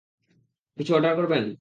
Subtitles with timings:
[0.77, 1.43] কিছু অর্ডার করবেন?